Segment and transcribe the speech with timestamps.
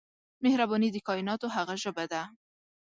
[0.43, 2.21] مهرباني د کایناتو هغه ژبه ده